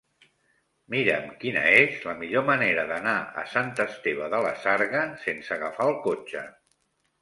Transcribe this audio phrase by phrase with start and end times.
[0.93, 3.15] Mira'm quina és la millor manera d'anar
[3.45, 6.49] a Sant Esteve de la Sarga sense agafar el cotxe.